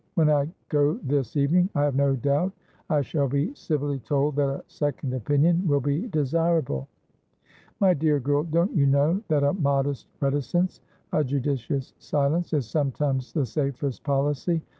When 0.15 0.31
I 0.31 0.49
go 0.69 0.95
this 1.03 1.37
evening, 1.37 1.69
I 1.75 1.83
have 1.83 1.93
no 1.93 2.15
doubt 2.15 2.53
I 2.89 3.03
shall 3.03 3.27
be 3.27 3.53
civilly 3.53 3.99
told 3.99 4.35
that 4.37 4.49
a 4.49 4.63
second 4.65 5.13
opinion 5.13 5.67
will 5.67 5.79
be 5.79 6.07
desirable. 6.07 6.87
My 7.79 7.93
dear 7.93 8.19
girl, 8.19 8.41
don't 8.43 8.71
you 8.75 8.87
know 8.87 9.21
that 9.27 9.43
a 9.43 9.53
modest 9.53 10.07
reticence, 10.19 10.81
a 11.13 11.23
judicious 11.23 11.93
silence, 11.99 12.51
is 12.51 12.65
sometimes 12.65 13.31
the 13.31 13.45
safest 13.45 14.03
policy. 14.03 14.63